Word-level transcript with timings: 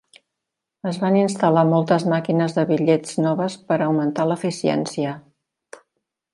Es 0.91 0.95
van 1.03 1.17
instal·lar 1.19 1.65
moltes 1.73 2.07
màquines 2.15 2.57
de 2.57 2.65
bitllets 2.71 3.21
noves 3.27 3.61
per 3.69 3.81
augmentar 3.89 4.29
l'eficiència. 4.33 5.17